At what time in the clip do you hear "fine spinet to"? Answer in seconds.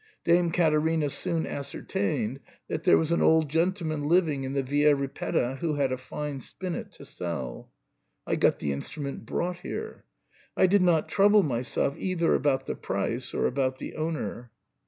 5.97-7.05